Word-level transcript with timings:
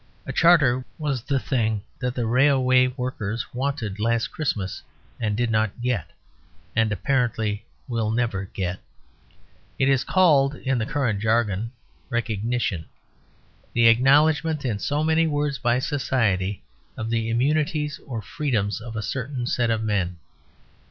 A 0.25 0.33
charter 0.33 0.83
was 0.97 1.21
the 1.21 1.37
thing 1.39 1.83
that 1.99 2.15
the 2.15 2.25
railway 2.25 2.87
workers 2.87 3.45
wanted 3.53 3.99
last 3.99 4.31
Christmas 4.31 4.81
and 5.19 5.37
did 5.37 5.51
not 5.51 5.79
get; 5.79 6.09
and 6.75 6.91
apparently 6.91 7.67
will 7.87 8.09
never 8.09 8.45
get. 8.45 8.79
It 9.77 9.87
is 9.87 10.03
called 10.03 10.55
in 10.55 10.79
the 10.79 10.87
current 10.87 11.19
jargon 11.21 11.71
"recognition"; 12.09 12.87
the 13.73 13.85
acknowledgment 13.89 14.65
in 14.65 14.79
so 14.79 15.03
many 15.03 15.27
words 15.27 15.59
by 15.59 15.77
society 15.77 16.63
of 16.97 17.11
the 17.11 17.29
immunities 17.29 17.99
or 18.07 18.23
freedoms 18.23 18.81
of 18.81 18.95
a 18.95 19.03
certain 19.03 19.45
set 19.45 19.69
of 19.69 19.83
men. 19.83 20.17